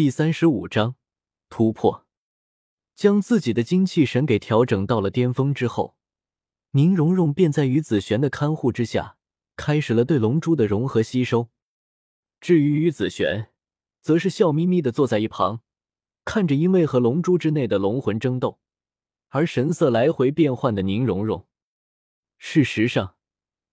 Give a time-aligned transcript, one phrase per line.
[0.00, 0.96] 第三十五章
[1.50, 2.06] 突破。
[2.94, 5.94] 将自己的精气神给调整到了巅峰之后，
[6.70, 9.18] 宁荣荣便在于子璇的看护之下，
[9.56, 11.50] 开始了对龙珠的融合吸收。
[12.40, 13.50] 至于于子璇，
[14.00, 15.60] 则是笑眯眯的坐在一旁，
[16.24, 18.58] 看着因为和龙珠之内的龙魂争斗
[19.28, 21.46] 而神色来回变换的宁荣荣。
[22.38, 23.16] 事实上，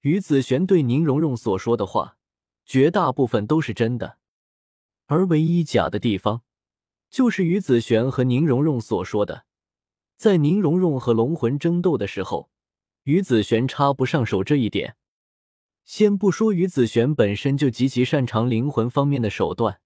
[0.00, 2.18] 于子璇对宁荣荣所说的话，
[2.64, 4.18] 绝大部分都是真的，
[5.06, 6.42] 而唯一假的地方。
[7.08, 9.46] 就是于子璇和宁荣荣所说的，
[10.16, 12.50] 在宁荣荣和龙魂争斗的时候，
[13.04, 14.96] 于子璇插不上手这一点。
[15.84, 19.80] 先不说于子璇本身就极其擅长灵魂方面的手段，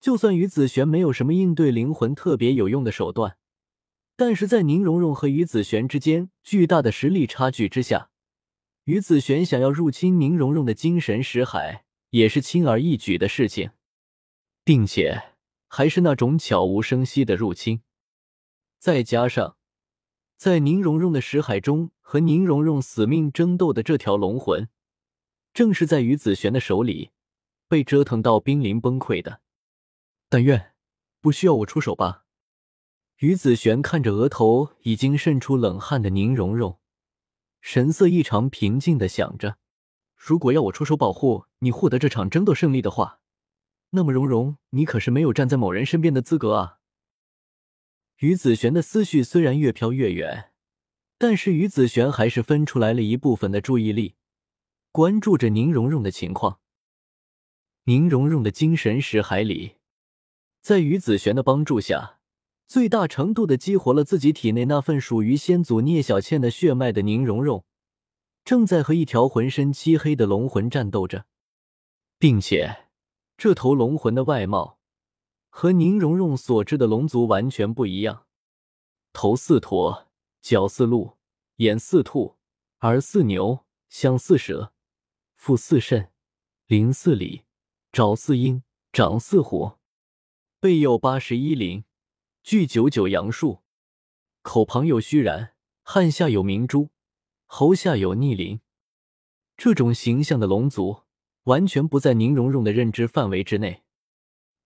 [0.00, 3.36] 就算于子璇没有什么应对灵魂特别有用的手段，
[4.14, 8.10] 但是在宁荣荣和于子璇之间巨大的实力差距之下，
[8.84, 13.72] 于子璇想要入侵宁荣荣的精神识海也是轻而易举的事情，
[14.68, 15.32] 并且。
[15.66, 17.80] 还是那种悄无声息的入侵，
[18.78, 19.56] 再加上
[20.36, 24.68] 在宁荣荣的识海中和宁荣荣死命争斗的这条龙魂，
[25.54, 27.12] 正是在于子璇的手里
[27.66, 29.40] 被折腾到濒临崩溃的。
[30.28, 30.74] 但愿
[31.22, 32.24] 不需要我出手吧？
[33.20, 36.78] 于子璇看着额头已经渗出冷汗的宁荣荣，
[37.62, 39.56] 神色异常平静的想着：
[40.14, 43.17] 如果要我出手保护你获得这场争斗胜利的话。
[43.90, 46.80] 那么，蓉蓉，你可是没有站在某人身边的资格啊！
[48.18, 50.50] 于子璇的思绪虽然越飘越远，
[51.16, 54.16] 但是于子璇还是分出来了一部分的注意力，
[54.92, 56.60] 关注着宁荣荣的情况。
[57.84, 59.76] 宁荣荣的精神识海里，
[60.60, 62.18] 在于子璇的帮助下，
[62.66, 67.64] 最大程度的激活了自己体内那份属于先祖聂小倩的血脉的宁荣荣，
[68.44, 71.24] 正在和一条浑身漆黑的龙魂战斗着，
[72.18, 72.87] 并且。
[73.38, 74.80] 这头龙魂的外貌
[75.48, 78.26] 和宁荣荣所知的龙族完全不一样，
[79.12, 80.08] 头似驼，
[80.40, 81.16] 脚似鹿，
[81.58, 82.36] 眼似兔，
[82.80, 84.72] 耳似牛，香似蛇，
[85.36, 86.10] 腹似肾，
[86.66, 87.44] 鳞似鲤，
[87.92, 89.74] 爪似鹰，掌似虎，
[90.58, 91.84] 背有八十一鳞，
[92.42, 93.62] 具九九阳数，
[94.42, 95.50] 口旁有虚髯，
[95.84, 96.90] 汗下有明珠，
[97.46, 98.60] 喉下有逆鳞。
[99.56, 101.04] 这种形象的龙族。
[101.48, 103.82] 完全不在宁荣荣的认知范围之内，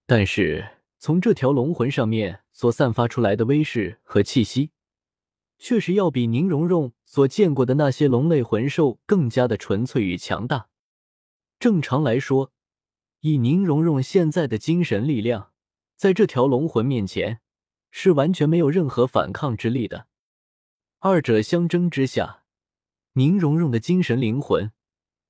[0.05, 4.73] 但是从这条龙魂上面所散发出来的威势和气息，
[5.61, 10.71] 确实要比宁荣荣所见过的那些龙类魂兽更加的纯粹与强大。
[11.61, 12.51] 正常来说，
[13.21, 15.53] 以宁荣荣现在的精神力量，
[15.97, 17.39] 在这条龙魂面前
[17.93, 20.09] 是完全没有任何反抗之力的。
[20.99, 22.43] 二者相争之下，
[23.13, 24.73] 宁荣荣的精神灵魂。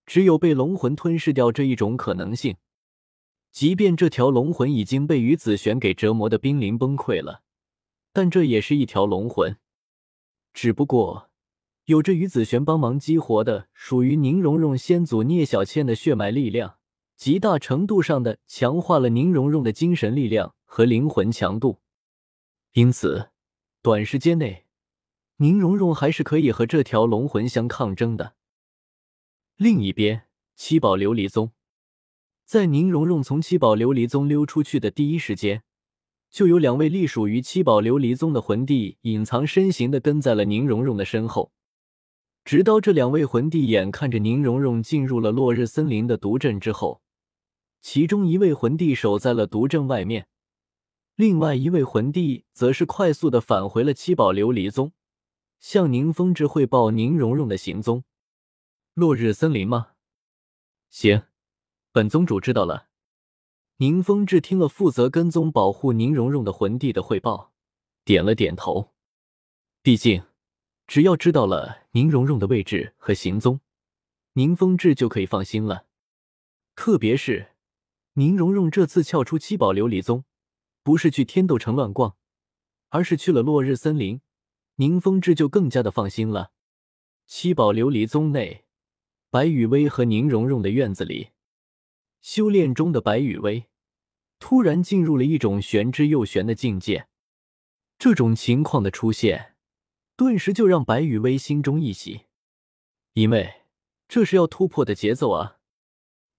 [0.05, 2.57] 只有被龙魂吞噬掉这一种可能性，
[3.51, 7.43] 即便这条龙魂已经被于子璇给折磨的濒临崩溃了，
[8.12, 9.57] 但这也是一条龙魂。
[10.53, 11.31] 只不过
[11.85, 16.77] 有着于子璇帮忙激活的属于宁荣荣先祖聂小倩的血脉力量，
[17.17, 21.81] 极大程度上的强化了宁荣荣的精神力量和灵魂强度，
[22.73, 23.31] 因此
[23.81, 24.67] 短时间内，
[25.37, 28.35] 宁荣荣还是可以和这条龙魂相抗争的。
[29.62, 30.25] 另一边，
[30.56, 31.53] 七宝琉璃宗，
[32.45, 35.62] 在宁荣荣从七宝琉璃宗溜出去的第一时间，
[36.33, 41.53] 就有两位隶属于七宝琉璃宗的魂帝隐藏身形的跟在了宁荣荣的身后，
[42.45, 47.00] 直到这两位魂帝眼看着宁荣荣进入了落日森林的毒阵之后，
[47.81, 50.27] 其中一位魂帝守在了毒阵外面，
[51.15, 54.93] 另外一位魂帝则是快速的返回了七宝琉璃宗，
[55.61, 58.03] 向宁风致汇报宁荣荣的行踪。
[58.95, 59.93] 落日森林吗？
[60.91, 61.23] 行，
[61.93, 62.89] 本宗主知道了。
[63.79, 67.55] 宁风致听了负责跟踪保护宁荣荣的魂帝的汇报，
[68.05, 68.93] 点了点头。
[69.81, 70.25] 毕竟，
[70.87, 73.61] 只要知道了宁荣荣的位置和行踪，
[74.35, 75.87] 宁风致就可以放心了。
[76.75, 77.53] 特别是
[78.13, 80.27] 宁荣荣这次撬出七宝琉璃宗，
[80.83, 82.19] 不是去天斗城乱逛，
[82.91, 84.21] 而是去了落日森林，
[84.75, 86.53] 宁风致就更加的放心了。
[87.27, 88.62] 七宝琉璃宗内。
[89.32, 91.31] 白雨薇和宁荣荣的院子里，
[92.20, 93.64] 修炼中的白雨薇
[94.38, 97.08] 突然进入了一种玄之又玄的境界。
[97.99, 99.55] 这种情况的出现，
[100.17, 102.26] 顿时就让白雨薇心中一喜，
[103.14, 103.62] 因为
[104.06, 105.56] 这是要突破的节奏啊！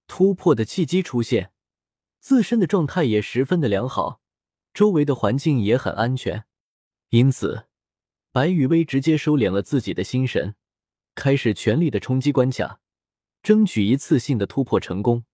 [0.05, 1.51] 突破的契机出现，
[2.19, 4.21] 自身的状态也十分的良好，
[4.71, 6.45] 周围的环境也很安全，
[7.09, 7.65] 因此
[8.31, 10.53] 白雨薇直接收敛了自己的心神，
[11.15, 12.81] 开始全力的冲击关卡。
[13.43, 15.25] 争取一次性的突破成功。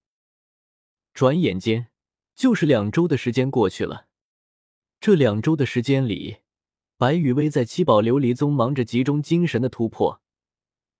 [1.14, 1.90] 转眼间，
[2.36, 4.08] 就是两周的时间过去了。
[5.00, 6.38] 这两周的时间里，
[6.98, 10.22] 白羽薇在七宝琉璃宗忙着集中精神的突破，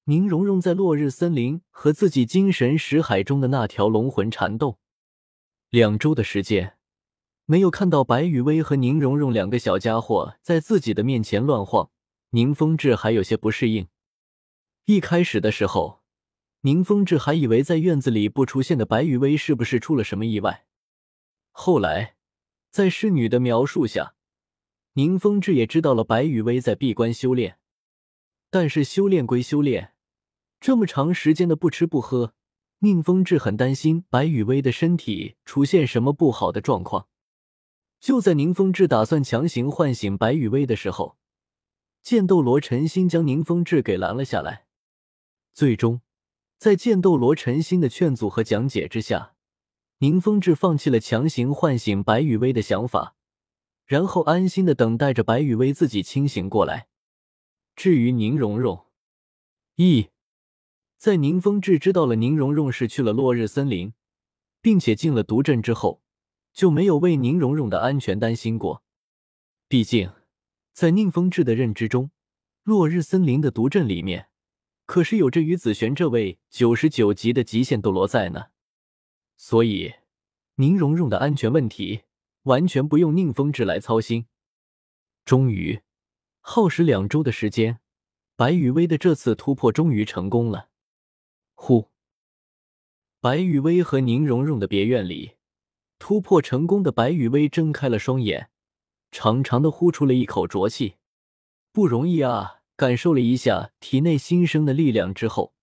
[0.04, 4.78] 宁荣荣在落日森林和自己精神识海中的那条龙魂缠斗。
[5.70, 6.78] 两周的时间，
[7.46, 11.90] 没有看到白羽薇和宁荣荣两个小家伙在自己的面前乱晃，
[12.30, 13.88] 宁风致还有些不适应。
[14.86, 15.99] 一开始的时候，
[16.62, 20.66] 宁风致还以为在院子里不出现的白羽薇是不是出了什么意外。
[21.52, 22.16] 后来，
[22.70, 24.14] 在侍女的描述下，
[24.94, 27.60] 宁风致也知道了白羽薇在闭关修炼。
[28.50, 29.94] 但是修炼归修炼，
[30.60, 32.34] 这么长时间的不吃不喝，
[32.80, 37.08] 宁风致很担心白羽薇的身体出现什么不好的状况。
[38.02, 41.18] 就在宁风致打算强行唤醒白羽薇的时候，
[42.02, 44.66] 剑斗罗陈心将宁风致给拦了下来。
[45.54, 46.02] 最终，
[46.60, 49.34] 在剑斗罗陈心的劝阻和讲解之下，
[50.00, 53.16] 宁风致放弃了强行唤醒白羽薇的想法，
[53.86, 56.90] 然后安心的等待着白羽薇自己清醒过来。
[57.78, 58.88] 至于宁荣荣，
[59.76, 60.10] 一
[60.98, 63.94] 在宁风致知道了宁荣荣是去了落日森林，
[64.62, 66.02] 并且进了毒阵之后，
[66.52, 68.84] 就没有为宁荣荣的安全担心过。
[69.70, 70.12] 毕竟，
[70.74, 72.12] 在宁风致的认知中，
[72.64, 74.29] 落日森林的毒阵里面。
[74.90, 78.48] 可是有着于子璇这位九十九级的极限斗罗在呢，
[79.38, 79.94] 所以
[80.56, 82.02] 宁荣荣的安全问题
[82.46, 84.26] 完全不用宁风致来操心。
[85.26, 85.82] 终于，
[86.40, 87.82] 耗时两周的时间，
[88.36, 90.70] 白羽薇的这次突破终于成功了。
[91.54, 91.92] 呼，
[93.22, 95.36] 白羽薇和宁荣荣的别院里，
[96.00, 98.50] 突破成功的白羽薇睁开了双眼，
[99.12, 100.96] 长长的呼出了一口浊气，
[101.72, 102.59] 不容易啊。
[102.80, 105.54] 感受了一下体内新生的力量之后，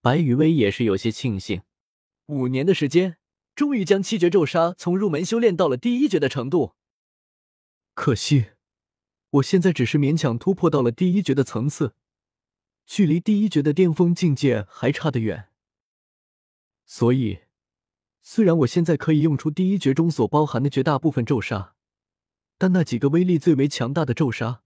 [0.00, 1.60] 白羽薇也是有些庆幸。
[2.24, 3.18] 五年的时间，
[3.54, 6.72] 终于将七绝咒杀从入门修炼到了第一绝的程度。
[7.92, 8.52] 可惜，
[9.28, 11.94] 我现在只是勉强突破到了第一绝的层次，
[12.86, 15.50] 距离第一绝的巅峰境界还差得远。
[16.86, 17.40] 所以，
[18.22, 21.74] 虽然我现在可以用出第一绝中所包含的绝大部分咒杀，
[22.56, 24.62] 但那几个威力最为强大的咒杀。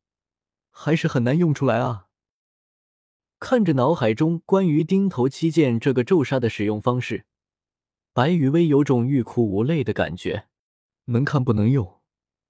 [0.72, 2.08] 还是很难用出来啊！
[3.38, 7.26] 看着脑海中关于钉头七剑这个咒杀的使用方式，
[8.12, 10.48] 白羽薇有种欲哭无泪的感觉。
[11.06, 12.00] 能看不能用，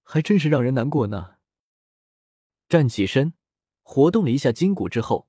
[0.03, 1.37] 还真是让人难过呢。
[2.69, 3.35] 站起身，
[3.83, 5.29] 活动了一下筋骨之后，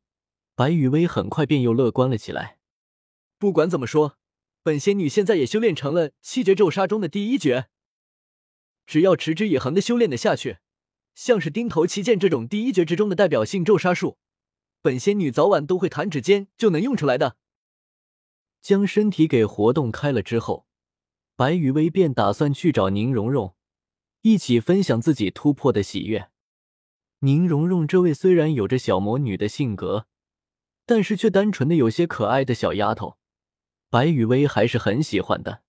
[0.55, 2.59] 白羽薇很快便又乐观了起来。
[3.37, 4.17] 不管怎么说，
[4.61, 7.69] 本仙女现在也修炼成了七绝咒杀中的第一绝，
[8.85, 10.59] 只要持之以恒的修炼的下去。
[11.15, 14.17] 像是钉头七剑这种第一绝之中的代表性咒杀术，
[14.81, 17.37] 本仙女早晚都会弹指间就能用出来的。
[18.61, 20.65] 将身体给活动开了之后，
[21.35, 23.55] 白羽薇便打算去找宁荣荣，
[24.21, 26.29] 一起分享自己突破的喜悦。
[27.19, 30.07] 宁荣荣这位虽然有着小魔女的性格，
[30.85, 33.17] 但是却单纯的有些可爱的小丫头，
[33.89, 35.63] 白羽薇还是很喜欢的。